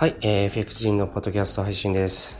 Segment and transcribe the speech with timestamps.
[0.00, 2.38] はい、えー、FX 人のポッドキャスト配信です。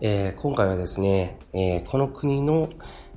[0.00, 2.70] えー今回はですね、えーこの国の、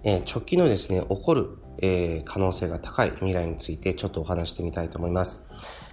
[0.03, 5.45] えー直近のですね、起こる、えー可能性が高い未来についてちょっとお話してみたいと思います。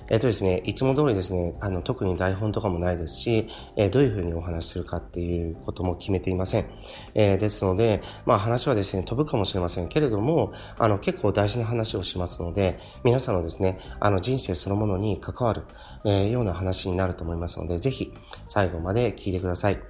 [0.09, 6.67] えっ、とですね、いつも通りですね、あの、特に台本とかもないですし、えーどういうふうにお話しするかっていうことも決めていません。
[7.15, 15.65] えーですので、まあ話はですね、飛ぶかもしれませんけれども、あの、結構大事な話をしますので、皆さんのですね、あの、人生そのものに関わる、
[16.05, 18.13] えーような話になると思いますので、ぜひ
[18.47, 19.81] 最後まで聞いてください。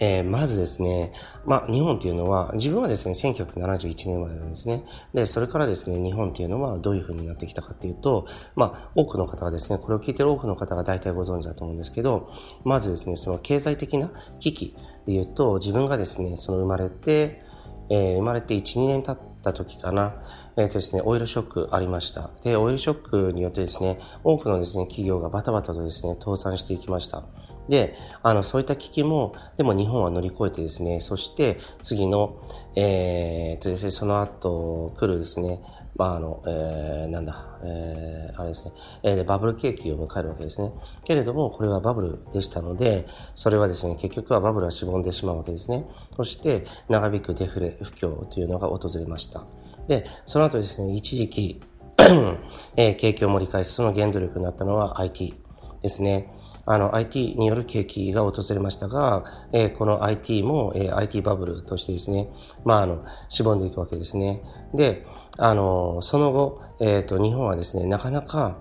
[0.00, 1.12] えーまずですね、
[1.46, 4.84] まあ、日本っていうのは、自分はですね、1971年生まれなんですね。
[5.14, 12.30] で、それからですね、日本っていうのはどういう風になってきたかっていうと、まあ、多くの方はですね、これを聞いてる多くの方が大体ご存知だと思うんですけど、
[12.64, 14.76] まずですね、その経済的な危機
[15.06, 17.42] で言うと、自分がですね、その生まれて、
[17.88, 20.14] えー生まれて1、2年経った時かな、
[20.56, 22.30] えっ、とですね、オイルショックありました。
[22.44, 27.24] で、オイルショックによってですね、多くのですね、企業がバタバタとですね、倒産していきました。
[27.68, 32.36] で、あの、そういった危機も、でも日本は乗り越えてですね、そして次の、
[32.74, 35.60] えー、とですね、その後来るですね、
[36.02, 38.72] まあ、あの、えー、なんだ、えー、あれですね、
[39.04, 40.72] えー、バブル景気を迎えるわけですね。
[41.04, 45.86] けれども、これはバブルでしたので、それはですね、結局はバブルはしぼんでしまうわけですね。
[46.16, 49.44] そして、長引くデフレ、不況というのが訪れました。
[49.86, 51.62] で、その後ですね、一時期、
[52.74, 55.34] えー景気を盛り返すその原動力になったのは IT
[55.82, 56.32] ですね。
[56.64, 62.28] あの IT による景気が訪れましたが、えーこの IT も、えー IT バブルとしてですね、
[62.64, 64.42] まあ、あの、しぼんでいくわけですね。
[64.74, 65.06] で、
[65.38, 68.58] あの、その後、えっ、と、日本はですね、なかなか、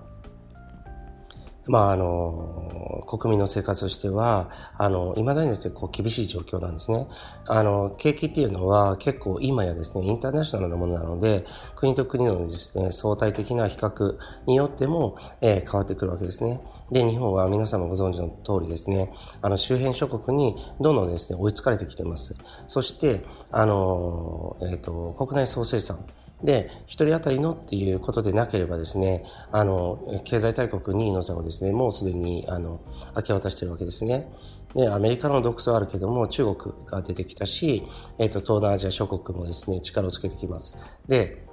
[1.67, 7.07] まあ、あの、国民の生活としては、あの、未だにですね、こう、厳しい状況なんですね。
[7.45, 14.17] あの、景気っていうのは結構今やですね、インターナショナルなものなので、国と国のですね、相対的な比較
[14.47, 16.61] によっても、えー変わってくるわけですね。
[16.91, 22.35] で、日本は皆様ご存知の通りですね、あの、周辺諸国にどんどんですね、追いつかれてきています。
[22.67, 26.05] そして、あの、えっ、と、国内総生産、
[26.43, 32.79] で、一人当たりのっていうことでなければですね、あの、経済大国2位の座をですね、もうすでに、あの、
[33.15, 34.31] 明け渡しているわけですね。
[34.75, 37.83] で、アメリカの独走はあるけども、中国が出てきたし、
[38.17, 40.77] えっ、と、東南アジア諸国もですね、力をつけてきます。
[41.07, 41.45] で、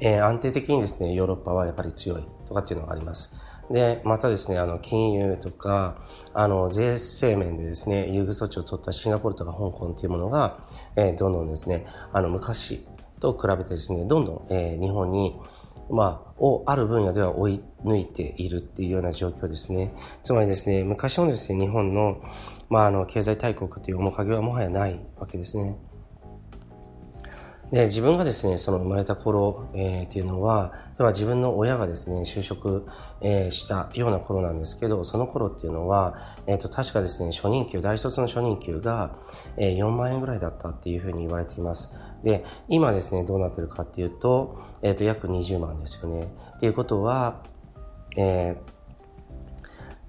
[0.00, 3.34] えー安定的にですね、ヨーロッパはやっぱり強いとかっていうのがあります。
[3.70, 5.96] で、またですね、あの、金融とか、
[6.34, 12.86] あの、税制面でですね、優遇措置を取ったシンガポールとか香港っていうものが、えーどんどんですね、あの、昔
[13.24, 15.34] と比べてですね、どんどん、えー日本に、
[15.90, 19.94] まあ、をある分野では追い抜いているっていうような状況ですね。
[20.22, 22.20] つまりですね、昔のですね、日本の、
[22.68, 25.76] まあ、あの、経済大国という面影はもはやないわけですね。
[27.74, 32.86] で自分がですねその生まれた頃、えーっていうのは例えば自分の親がですね就職、
[33.20, 39.16] えーしたような頃なんですけどその頃っていうのは、えー、と確かですね初任給大卒の初任給が、
[39.56, 41.92] えー4万円ぐらいだったっていうふうに言われています
[42.22, 47.42] で今ですねどうなってるかっていうと,、えー、と約20万ですよねっていうことは、
[48.16, 48.74] えー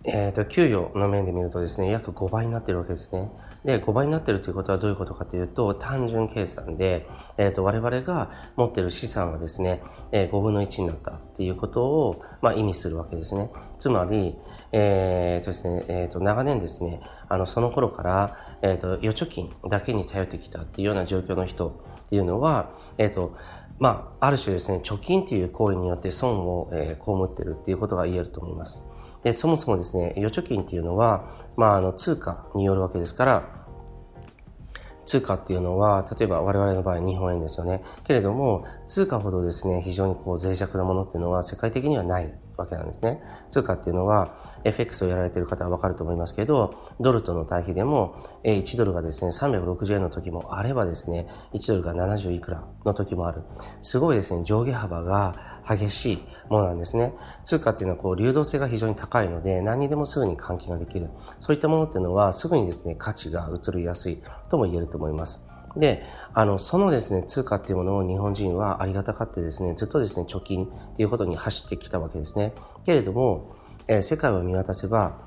[0.04, 3.32] えー、と給与の面で見るとですね約5倍になってるわけですね。
[3.66, 9.82] で5倍になってるということはどういうことかというと単純計算で、えー、と我々が持っている資産はですね、
[10.12, 13.50] えー5分の1になったっていうことを、まあ、意味するわけですね。
[13.80, 14.36] つまり、
[14.72, 23.36] えーとですねえー、と長年ですねあのその頃から、えー、と預貯金だけに頼ってきたっていうような状況の人っていうのは、えーと
[23.80, 28.86] まあ、ある種ですね貯金っていう行為によって損を、えー被ってるっていうことが言えると思います。
[29.26, 33.66] で、そもそもですね、預貯金っていうのは、まあ、あの、通貨によるわけですから、
[35.08, 37.82] 通貨っていうのは、例えば我々の場合日本円ですよね。
[38.04, 43.22] けれども、通貨ほどですね、非常にこう脆弱なものっていうのは世界的にはないわけなんですね。
[43.50, 53.44] 通貨っていうのは、FX をやられている方はわかると思いますけど、ドルとの対比でも、1ドルがですね、360円の時もあればですね、1ドルが70いくらの時もある。
[53.82, 55.36] すごいですね、上下幅が
[55.68, 57.14] 激しいものなんですね。
[57.44, 61.10] 通貨っていうのはこう流動性が非常に高いので、何にでもすぐに換金ができる。
[61.40, 65.46] そういったものっていうのは、すぐにですね、価値が移りやすいとも言えると思います。
[65.78, 72.54] で、あの、そのですね、通貨っていうものを日本人はありがたかってですね、ずっとですね、貯金っていうことに走ってきたわけですね。
[72.84, 73.56] けれども、
[73.88, 75.26] えー世界を見渡せば、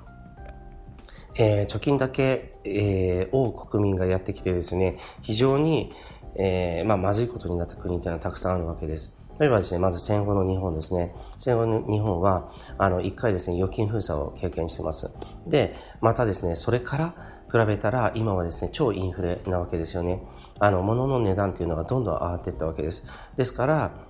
[1.35, 5.93] えー、貯金だけ、えー、を国民がやってきてですね、非常に、
[6.35, 9.17] えー、まあ、まずいことになった国というのはたくさんあるわけです。
[9.39, 11.15] 例えばですね、まず戦後の日本ですね。
[11.39, 15.11] 戦後の日本は、あの、一回ですね、預金封鎖を経験してます。
[15.47, 17.15] で、またですね、それから
[17.51, 20.23] 比べたら、今はですね、超インフレなわけですよね。
[20.59, 23.05] あの、物の値段というのがどんどん上がっていったわけです。
[23.37, 24.09] ですから、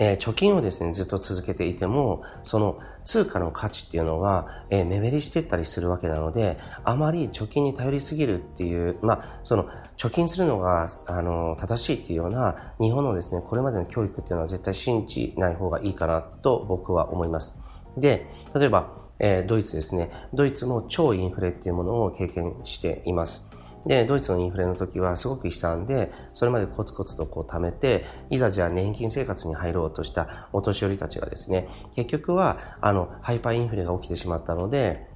[0.00, 17.58] えー、貯金をですね、ずっと続けていても、その通貨の価値っていうのは、えー、目減りしていったりするわけなので、あまり貯金に頼りすぎるっていう、まあ、その、貯金するのが、あの、正しいっていうような、日本のですね、これまでの教育っていうのは絶対信じない方がいいかなと僕は思います。
[17.96, 20.10] で、例えば、えー、ドイツですね。
[20.34, 23.48] ドイツも超インフレっていうものを経験しています。
[23.86, 35.08] で、ドイツのインフレの時はすごく悲惨で、それまでコツコツとこう貯めて、いざじゃあ年金生活に入ろうとしたお年寄りたちがですね、結局は、あの、ハイパーインフレが起きてしまったので、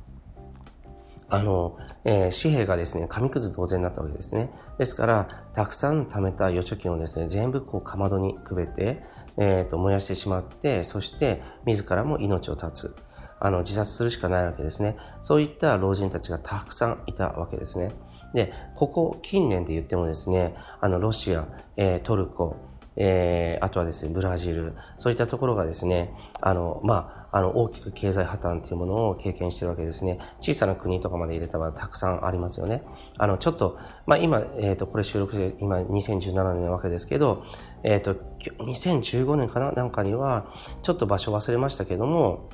[1.28, 4.50] あの、えー、紙幣がですね、紙くず同然になったわけですね。
[4.78, 9.02] ですから、たくさん貯めた預貯金をですね、全部こう、かまどにくべて、
[9.38, 12.96] えっ、ー、と、燃やしてしまって、そして、自らも命を絶つ。
[13.44, 14.96] あの、自殺するしかないわけですね。
[15.22, 17.92] そういった老人たちがたくさんいたわけですね。
[18.34, 22.56] で、ここ近年で言ってもですね、あの、ロシア、えー、トルコ、
[22.94, 30.20] えー、あとはですね、ブラジル、そういったところがですね、あの、まあ、あの、大きく経済破綻というものを経験しているわけですね。
[30.40, 32.84] 小さな国とかまで入れたらたくさんありますよね。
[33.18, 37.42] あの、ちょっと、まあ、今、えっ、ー、と、これ収録で、今、2017年なわけですけど、
[37.82, 38.14] えっ、ー、と、
[38.60, 39.72] 2015年かな？
[39.72, 42.50] なんかには、ちょっと場所忘れましたけども、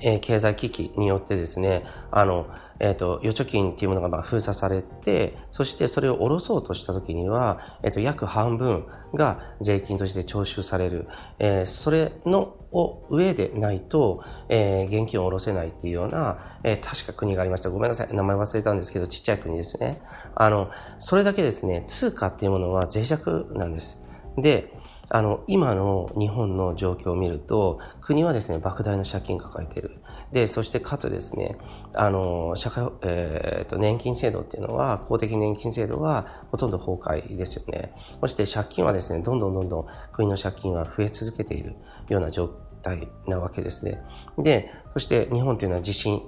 [0.00, 2.46] えー、経済危機によってですね、あの、
[2.80, 11.08] え、ー、と、預貯金っていうものがまあ封鎖されて、そしてそれを下ろそうとした時には、えっ、ー、と、約半分が税金として徴収される。
[11.38, 17.70] えー、それのを上でないと、えー、現金を下ろせないっていうような、えー、確か国がありました。
[17.70, 18.14] ごめんなさい。
[18.14, 20.00] 名前忘れたんですけど、ちっちゃい国ですね。
[20.34, 24.02] あの、それだけですね、通貨っていうものは脆弱なんです。
[24.36, 24.72] で、
[25.10, 29.96] あの、今の日本の状況を見ると、国はですね、莫大な借金抱えている。
[30.32, 31.56] で、そしてかつですね、
[31.94, 37.94] あの、社会、えー、と、年金制度っていうのは、公的年金制度はほとんど崩壊ですよね。
[38.20, 41.76] そして借金はですね、どんどんどんどん国の借金は増え続けている
[42.08, 42.48] ような状
[42.82, 44.02] 態なわけですね。
[44.36, 46.20] で、そして日本というのは地震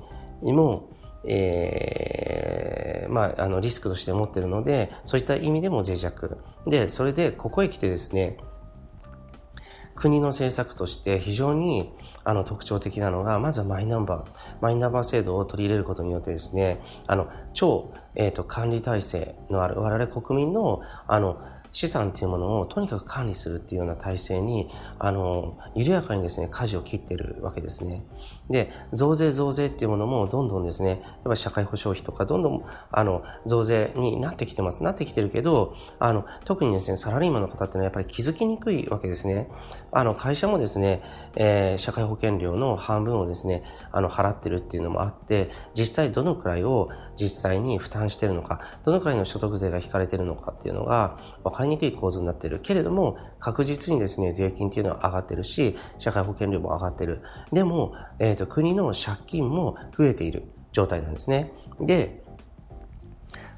[0.42, 0.88] にも、
[1.24, 6.38] えー、まあ、あの、リスクとして持っているので、そういった意味でも脆弱。
[6.66, 8.38] で、それで、ここへ来てですね、
[10.00, 11.92] 国の政策として非常に
[12.24, 14.24] あの特徴的なのが、まずはマイナンバー。
[14.62, 21.36] マイナンバー制度を取り入れることによってですね、あの、超、えっ、ー、と、管理体制のある我々国民の、あの、
[21.72, 24.68] 資産というものをとにかく管理するっていうような体制に、
[24.98, 28.04] あの、緩やかにですね、舵を切ってるわけですね。
[28.48, 34.82] で、増税増税っていうものもどんどんですね、例えば社会保障費とかどんどん、あの、増税になってきてます。
[34.82, 39.48] なってきてるけど、あの、特にですね、サラリーマンの方っていうのはやっぱり気づきにくいわけですね。
[39.92, 41.02] あの、会社もですね、
[41.36, 43.62] えー、社会保険料の半分をですね、
[43.92, 52.60] あの、払ってるっていうのもあって、実際どのくらいを実際に負担してるのか、どのくらいの所得税が引かれてるのかっていうのが分かりにくい構図になってる。
[52.60, 57.22] けれども、確実にですね、税金っていうのは上がってるし、社会保険料も上がってる。
[57.52, 61.52] でも、えっ、ー、と、国の借金も増えている状態なんですね。
[61.80, 62.22] で、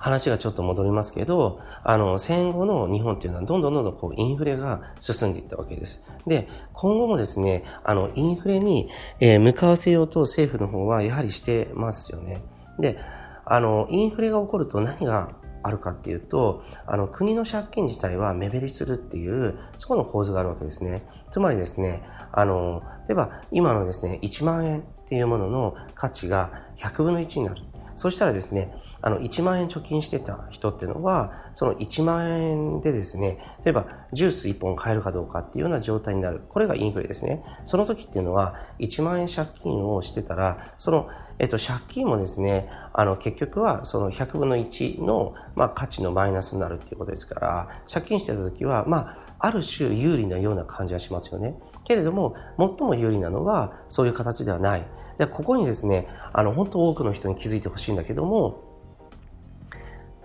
[0.02, 6.04] 話がちょっと戻りますけど、あの、戦後の日本っていうのはどんどんどんどんこうインフレが進んでいったわけです。
[6.26, 8.90] で、今後もですね、あの、インフレに、
[9.20, 12.42] え、向かわせようと政府の方はやはりしてますよね。
[12.80, 12.98] で、
[13.44, 15.28] あの、インフレが起こると何が
[15.62, 21.02] あるかっていうと、あの、国の借金自体は目減りするっていう、そこの構図があるわけですね。
[21.30, 22.02] つまりですね、
[22.32, 27.62] あの、例えば今のですね、1万円っていうものの価値が100分の1になる。
[27.96, 36.42] そしたらですね、あの、1万円貯金してた人っていうのは、その1万円でですね、例えばジュース1本買えるかどうかっていうような状態になる。
[36.48, 37.44] これがインフレですね。
[37.64, 51.58] その時っていうのは、1万円借金をしてたら、その、えっと、借金もですね、あの、結局はその100分の1の、まあ、価値のマイナスになるっていうことですから、借金してた時は、まあ、ある種有利なような感じはしますよね。
[51.84, 54.86] けれども、最も有利なのは、そういう形ではない。
[55.18, 58.72] で、ここにですね、あの、本当多くの人に気づいてほしいんだけども、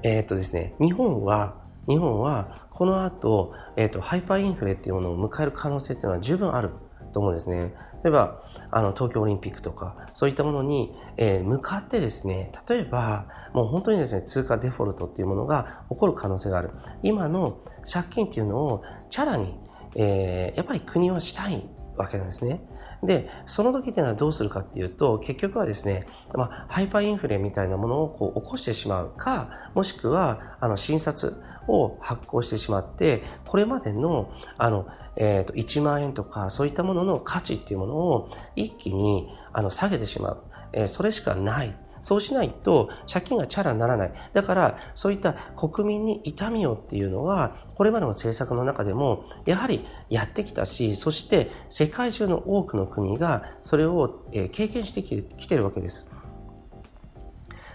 [0.03, 1.55] え、っとですね、日本は、
[1.87, 6.69] 日本は、この後、え、っと、ハイパーインフレっていうものを迎える可能性っていうのは十分ある
[7.13, 7.73] と思うんですね。
[8.03, 16.71] 例えば、あの、東京オリンピックとか、そういったものに、えー、向かってですね、例えば、もう本当にですね、通貨デフォルトっていうものが起こる可能性がある。
[17.01, 17.59] 今の
[17.91, 19.57] 借金っていうのを、チャラに、
[19.95, 22.61] えー、やっぱり国はしたいわけなんですね。
[23.03, 31.35] で、その時っていうのはどうするかっていうと、結局はですね、まあ、ハイパーインフレみたいなものをこう起こしてしまうか、もしくは、あの、診察
[31.67, 40.43] を発行してしまって、これまでの、あの、えっ、ー、と、1万円とか、そういったものの価値っていうものを一気に、あの、下げてしまう。
[40.73, 41.75] えー、それしかない。
[42.07, 44.13] そうしないと借金がチャラにならない。
[44.31, 56.09] だから、そういった国民に痛みをっていうのは、これまでの政策の中でも、やはりやってきたし、そして世界中の多くの国がそれを経験してきてるわけです。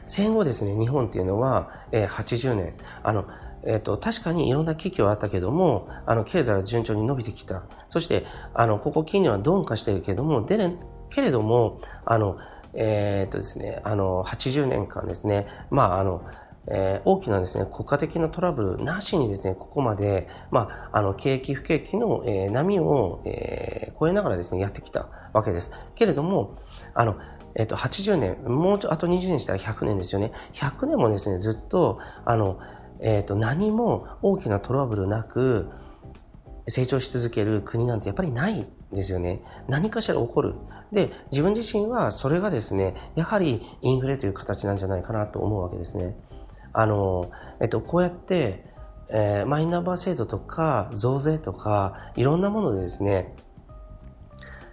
[0.06, 3.26] 戦後ですね、日本っていうのは、え80年、あの、
[3.66, 7.64] えっ、と、確かにいろんな危機はあったけども、あの、経済は順調に伸びてきた。
[7.90, 8.24] そして、
[8.54, 10.74] あの、ここ近年は鈍化しているけども、でれ、
[11.10, 12.38] けれども、あの、
[12.74, 16.22] えっ、とですね、あの、80年間ですね、まあ、あの、
[16.68, 25.72] えー、大きなですね、国家的なトラブルなしにですね、ここまで、まあ、あの、景気不景気の、えー、波を、えー、超えながらですね、やってきたわけです。
[25.96, 26.58] けれども、
[26.94, 27.16] あの、
[27.54, 30.32] えっ、と、80年、もう、あと20年したら100年ですよね。
[30.54, 32.58] 100年もですね、ずっと、あの、
[33.00, 35.68] えっ、と、何も大きなトラブルなく、
[36.68, 39.42] 成長し続ける国なんてやっぱりないですよね。
[39.68, 40.54] 何かしら起こる。
[40.92, 46.16] で、自分自身はそれがですね、やはりインフレという形なんじゃないかなと思うわけですね。
[46.72, 47.30] あの、
[47.60, 48.64] えっと、こうやって、
[49.08, 53.34] えー、マイナンバー制度とか増税とかいろんなものでですね、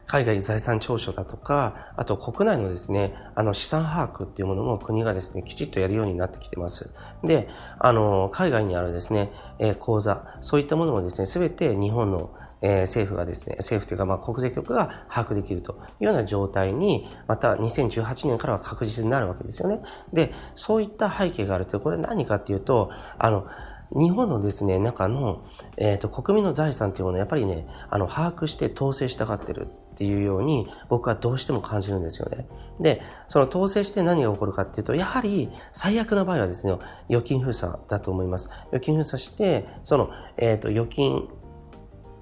[0.09, 6.89] 海外財産調書だとか、あと国内のですね、あの資産把握っていうものも国がですね、きちっとやるようになってきてます。
[7.23, 7.47] で、
[7.77, 19.81] あの、海外にあるですね、えー、口座、そういったものもですね、すべて日本のえ、政府がですね、政府というか、まあ、国税局が把握できるというような状態に、また2018年からは確実になるわけですよね。
[20.13, 23.45] で、そういった背景があるという、これ何かっていうと、あの、
[23.91, 25.43] 日本のですね、中の、
[25.77, 32.47] えっ、ー、と、国民の財産というものをやっぱりね、あの、把握して統制したがってるっていうように、僕はどうしても感じるんですよね。
[32.79, 36.77] で、その統制して何が起こるかっていうと、やはり最悪な場合はですね、
[37.09, 38.49] 預金封鎖だと思います。
[38.67, 41.27] 預金封鎖して、その、えっ、ー、と、預金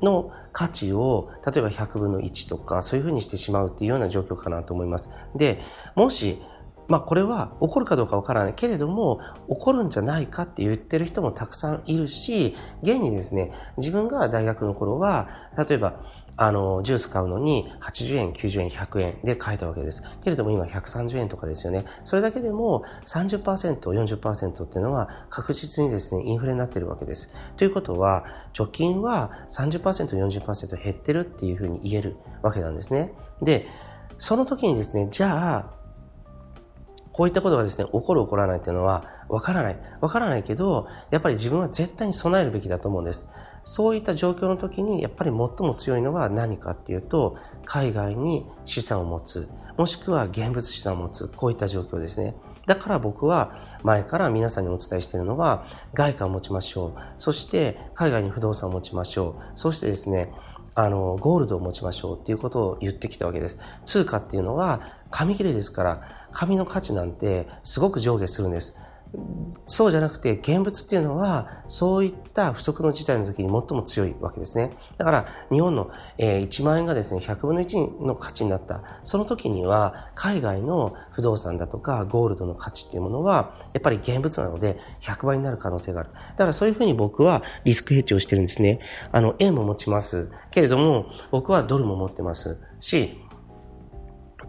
[0.02, 5.10] の価値を、例えば100分の1とか、そういうふうにしてしまうというような状況かなと思います。
[5.36, 5.62] で、
[5.96, 6.42] もし、
[6.88, 15.28] まあこれは起こるかどうかわからないけれども、起こるんじゃないかって言ってる人もたくさんいるし、現にですね、自分が大学の頃は、
[15.58, 16.02] 例えば、
[16.40, 20.04] あの、ジュース買うのに80円、90円、100円で買えたわけです。
[20.24, 21.86] けれども今130円とかですよね。
[22.06, 27.32] それだけでも30%、40%っていうのは確実にですね、インフレになっているわけです。
[27.58, 33.14] ということは、貯金は30%、40%減ってるっていうふうに言えるわけなんですね。
[33.42, 33.68] で、
[34.20, 35.78] その時にですね、じゃあ、
[37.14, 39.80] こういったことがですね、起こる起こらないっていうのは、わからない。
[40.02, 43.28] わからないけど、やっぱり自分は絶対に備えるべきだと思うんです。
[43.68, 52.34] そういった状況の時にやっぱり最も強いのは何かっていうと海外に資産を持つもしくは現物資産を持つこういった状況ですね。
[52.66, 57.00] だから僕は前から皆さんにお伝えしているのは外貨を持ちましょう。
[57.18, 59.60] そして海外に不動産を持ちましょう。
[59.60, 60.32] そしてですね
[60.74, 63.58] あのゴールドを持ちましょうっていうことを言ってきたわけです。
[63.84, 64.82] 通貨っていうのは
[65.12, 68.78] 紙切れですから紙の価値なんてすごく上下するんです。
[69.68, 74.72] そうじゃなくて現物っていうのはそういった不足の事態の時に最も強いわけですね。
[74.98, 86.10] だから日本の、え1万円がですね100分の1の価値になったその時には海外の不動産だとかゴールドの価値っていうものはやっぱり現物なので100倍になる可能性がある。
[86.14, 88.80] だからそういうふうに僕はリスクヘッジをしてるんですね。
[89.12, 93.20] あの円も持ちますけれども僕はドルも持ってますし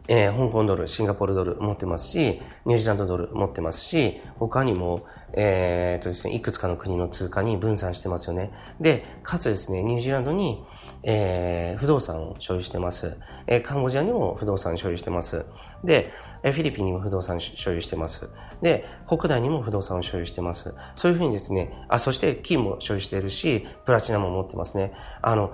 [0.08, 8.50] えー、香港ドル、シンガポールドル持ってますし、ニュージーランドドル持ってますし、他にも、えー、とですね、いくつかの国の通貨に分散してますよね。
[8.80, 10.64] で、かつですね、ニュージーランドに、
[11.02, 13.18] えー、不動産を所有してます。
[13.46, 15.44] えー、カンボジアにも不動産所有してます。
[15.84, 16.10] で、
[16.42, 18.28] えフィリピンにも不動産所有してます。
[18.62, 20.74] で、国内にも不動産を所有してます。
[20.94, 24.92] そういうふうにですね、あ、そして金も所有しているし、プラチナも持ってますね。
[25.20, 25.52] あの、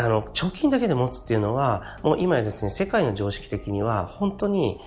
[0.00, 4.80] あの、貯金だけで持つっていうのは、もう今やですね、世界の常識的には本当に、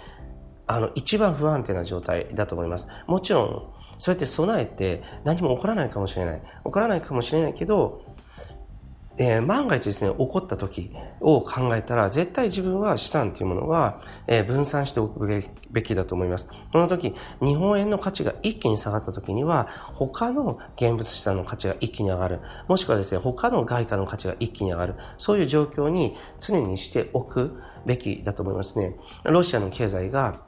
[0.65, 2.88] あの、一番不安定な状態だと思います。
[3.05, 3.63] もちろん、
[4.00, 6.41] そうやって備えて何も起こらないかもしれない。
[6.65, 8.01] 起こらないかもしれないけど、
[9.17, 10.91] えー、万が一ですね、起こった時
[11.22, 15.27] を考えたら、絶対自分は資産というものは、えー、分散しておく
[15.72, 16.48] べきだと思います。
[16.72, 22.39] その時、日本円の価値が一気に下がった時には、他の現物資産の価値が一気に上がる。
[22.67, 24.96] もしくはですね、他の外貨の価値が一気に上がる。
[25.17, 28.96] そういう状況に常にしておくべきだと思いますね。
[29.25, 30.41] ロシアの経済が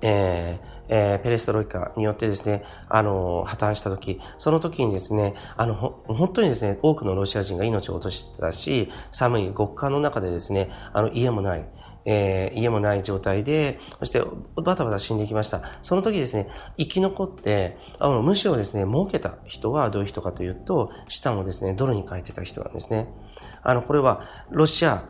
[0.00, 5.74] えーえー、ペレストロイカによってですね、あの、破綻した時、その時にですね、あの、
[6.06, 11.68] 本当にですね、多くのロシア人が命を落としてたし、寒い極寒の中でですね、あの、家もない、
[12.06, 14.22] えー、家もない状態で、そして
[14.56, 15.62] バタバタ死んでいきました。
[15.82, 23.08] その時ですね、生き残って、あの、むしろですね、儲けた人はどういう人かというと、資産をですね、ドルに変えてた人なんですね。
[23.62, 25.04] あの、これは、ロシア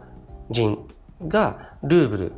[0.50, 0.88] 人
[1.22, 2.32] がルーブル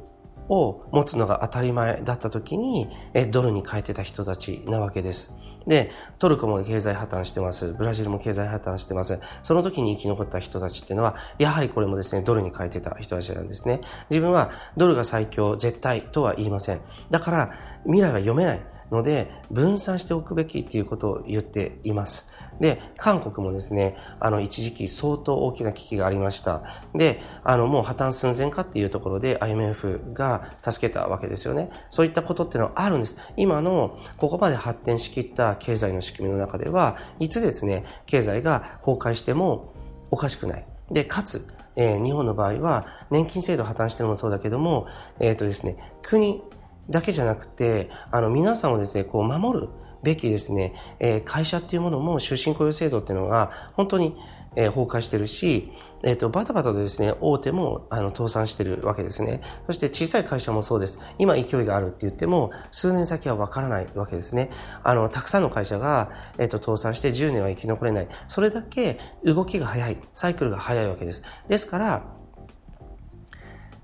[0.51, 2.89] を持つのが当たり前だった時に、
[3.31, 5.35] ドルに変えてた人たちなわけです。
[5.67, 7.73] で、トルコも経済破綻してます。
[7.73, 9.21] ブラジルも経済破綻してます。
[9.43, 13.81] その時に生き残った人たちっていうのは、やはりこれもですね、ドルに変えてた人たちなんですね。
[14.11, 16.81] 自分はドルが最強、絶対とは言いません。
[17.11, 17.53] だから、
[17.85, 22.29] 未来は読めないので、分散しておくべきっていうことを言っています。
[22.61, 26.63] で、韓国もですね、あの、一時期相当大きな危機がありました。
[26.95, 31.71] で、あの、もう破綻寸前かっていうところで IMF が助けたわけですよね。
[31.89, 33.17] そういったことっていうのはあるんです。
[33.37, 39.73] 今の、ここまで発展しきった経済の仕組みの中では、いつですね、経済が崩壊しても
[40.11, 40.67] おかしくない。
[40.91, 44.87] で、かつ、えー、日本の場合は、年金制度破綻してるのもそうだけども、
[45.19, 46.43] えっ、ー、とですね、国
[46.91, 49.69] だけじゃなくて、あの、皆さんをですね、こう、守る、
[50.03, 54.17] べきですね、えー、会社っていうものも終身雇用制度っていうのが本当に、
[54.57, 59.43] えー、崩壊してるし、えっ、ー、と、バタバタとですね、大手も、あの、倒産してるわけですね。
[59.67, 60.99] そして小さい会社もそうです。
[61.19, 64.51] 今勢いがあるって言っても、数年先はわからないわけですね。
[64.83, 68.09] あの、たくさんの会社が、えっ、ー、と、倒産して10年は生き残れない。
[68.29, 69.99] それだけ動きが早い。
[70.15, 71.23] サイクルが早いわけです。
[71.49, 72.03] ですから、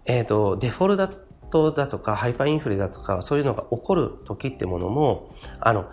[0.07, 1.09] えっ、ー、と、デフォル
[1.51, 5.85] トだとか、ハイパーインフレだとか、そういうのが起こる時ってものも、あの、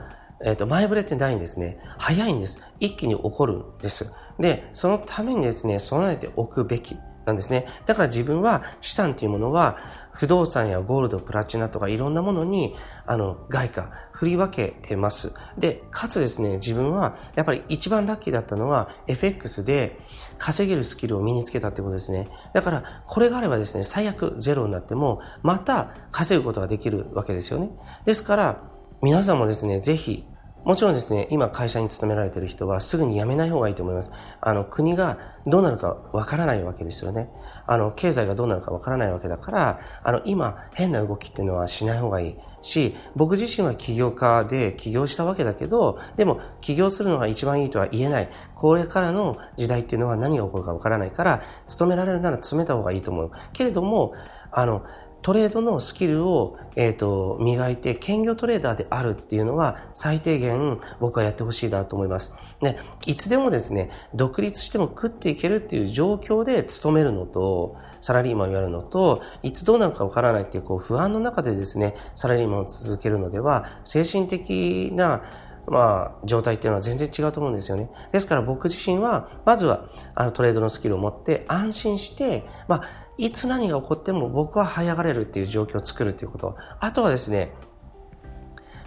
[0.43, 1.79] えっ、ー、と、前触れってないんですね。
[1.97, 2.59] 早いんです。
[2.79, 4.12] 一気に起こるんです。
[4.39, 7.67] で、そのためにですね、備えておくべきなんですね。
[7.85, 9.77] だから自分は資産というものは、
[10.12, 15.33] 不動産やゴールド、プラチナとかいろんなものに、あの、外貨、振り分けてます。
[15.57, 19.97] で、かつですね、自分は、やっぱり一番ラッキーだったのは、FX で
[20.38, 22.29] 稼げるスキルを身につけたってことですね。
[22.53, 27.71] だから、これがあればですね、最悪ゼロになっても、また稼ぐことができるわけですよね。
[28.05, 28.62] ですから、
[29.01, 30.27] 皆さんもですね、ぜひ、
[30.63, 34.11] もちろんですね、今会社に勤められている人はすぐに辞めない方がいいと思います。
[34.40, 37.29] あの、国がどうなるかわからないわけですよね。
[37.68, 48.29] あの、経済がどうなるかわからないわけだから、あの、今、変な動きっていうのはしない方がいいし、僕自身は起業家で起業したわけだけど、でも、起業するのが一番いいとは言えない。
[48.55, 53.31] これからの時代っていうのは何が起こるかわからないから、勤められるなら詰めた方がいいと思う。
[53.51, 54.14] けれども、
[54.50, 54.83] あの、
[55.24, 62.36] トレードのスキルを、えーと、磨いて兼業トレーダーであるっていうのは最低限僕はやってほしいなと思います。
[62.62, 75.24] ね、いつでもですね、独立しても食っていけるっていう状況で勤めるのと、サラリーマンをやるのと、いつどうなるかわからないっていうこう不安の中でですね、サラリーマンを続けるのでは、精神的な
[75.67, 77.89] まあ、状態っていうのは全然違うと思うんですよね。
[78.11, 82.83] ですから僕自身は、まずは、あの、トレードのスキルを持って安心して、まあ、
[83.17, 86.55] いつ何が起こっても僕は這い上がれるっていう状況を作るっていうこと。
[86.79, 87.53] あとはですね、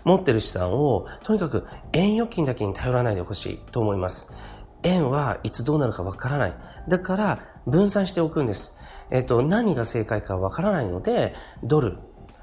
[0.04, 4.30] 持ってる資産を、とにかく円預金だけに頼らないでほしいと思います。
[4.82, 6.54] 円はいつどうなるかわからない。
[6.88, 8.74] だから、分散しておくんです。
[9.10, 11.34] えっ、と、何が正解かわからないので、
[11.64, 11.98] ドル。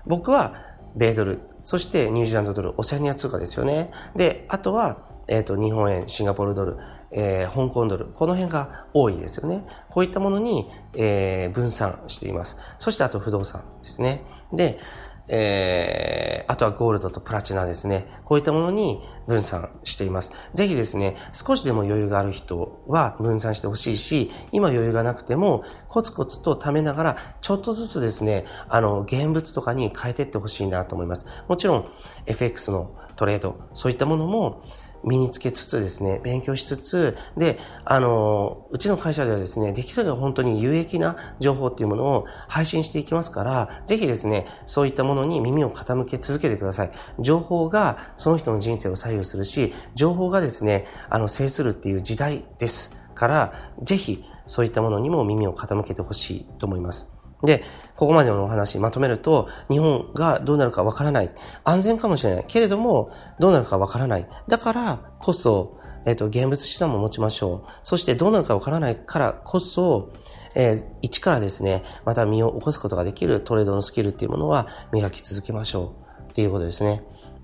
[0.06, 0.56] 僕は、
[0.96, 1.40] 米ドル。
[1.64, 3.92] そしてニュージーランドドル、オセアニア通貨ですよね。
[4.16, 4.98] で、あとは、
[5.28, 6.78] えっ、ー、と、日本円、シンガポールドル、
[7.12, 9.66] えー、香港ドル、この辺が多いですよね。
[9.90, 12.58] こういったものに、えー、分散しています。
[12.80, 14.24] そしてあと不動産ですね。
[14.52, 14.80] で、
[15.28, 18.08] えー、あとはゴールドとプラチナですね。
[18.26, 20.32] こういったものに分散しています。
[20.54, 31.26] ぜひですね、少しでも余裕がある人は分散してほしいし、今余裕がなくても、コツコツと貯めながら、ちょっとずつですね、あの、現物とかに変えていってほしいなと思います。
[31.48, 31.90] もちろん、
[32.26, 34.64] FX のトレード、そういったものも、
[35.04, 46.92] 身につけつつですね、勉強しつつ、で、あの、うちの会社ではですね、できるだけ本当に有益な情報っていうものを配信していきますから、ぜひですね、そういったものに耳を傾け続けてください。
[47.20, 57.12] 情報がその人の人生を左右するし、情報がですね、あの、制するっていう時代ですから、ぜひそういったものにも耳を傾けてほしいと思います。
[57.44, 57.64] で、
[57.96, 61.32] ここまでのお話まとめると、日本がどうなるかわからない。
[61.64, 62.46] 安全かもしれない。
[62.48, 64.28] けれども、どうなるかわからない。
[64.48, 67.72] だからこそ、えっ、と、現物資産も持ちましょう。
[67.84, 70.12] そしてどうなるかわからないからこそ、
[70.54, 75.94] えー、一からですね、また身を起こすことができるトレードのスキルっていうものは磨き続けましょ
[76.28, 76.32] う。
[76.32, 77.04] っていうことですね。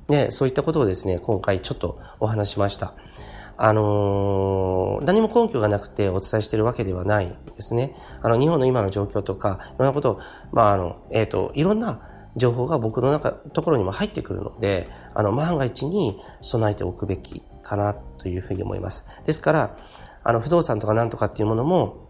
[0.10, 2.96] で、そういったことをですね、今回ちょっとお話しました。
[3.62, 7.93] あのー、何も根拠がなくてお伝えしているわけではないですね。
[8.24, 10.19] あの、日本の今の状況とか、いろんなことを、
[10.54, 12.00] まあ、あの、えっ、ー、と、いろんな
[12.38, 19.06] 情報が僕の中、ところにも入ってくるので、あの、万が一に備えておくべきかなというふうに思います。
[19.26, 19.78] ですから、
[20.24, 22.08] あの、不動産とかなんとかっていうものも、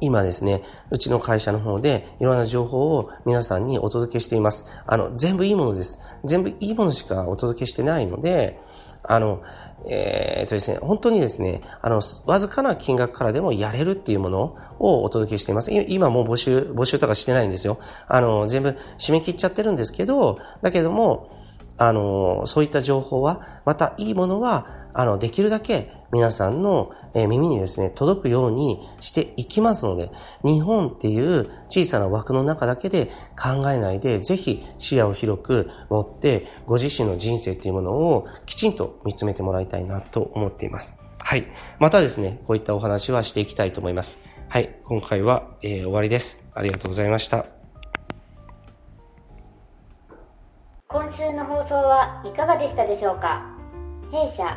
[0.00, 4.66] 今ですね、うちの会社の方でいろんな情報を皆さんにお届けしています。
[4.84, 6.00] あの、全部いいものです。
[6.24, 8.60] 全部いいものしかお届けしてないので、
[9.08, 9.42] あの、
[9.88, 15.70] えー、っとですね、本当にですね、あの、わずかな金額からでもやれるっていうものをお届けしています。
[15.72, 17.78] 今もう募集、募集とかしてないんですよ。
[18.08, 21.30] あの、全部締め切っちゃってるんですけど、だけども、
[21.78, 24.66] あの、そういった情報は、またいいものは、
[24.98, 30.10] あの、できるだけ皆さんの耳にですね、届くようにしていきますので、
[30.42, 40.96] 日本っていう小さな枠の中だけで考えないで、ぜひ視野を広く持って、ご自身の人生っていうものをきちんと見つめてもらいたいなと思っています。
[41.18, 41.44] はい。
[41.78, 44.18] またですね、こういったお話はしていきたいと思います。
[44.48, 44.78] はい。
[44.84, 46.42] 今回は、えー、終わりです。
[46.54, 47.44] ありがとうございました。
[50.88, 53.54] 今週の放送はいかがでしたでしょうか？
[54.10, 54.56] 弊社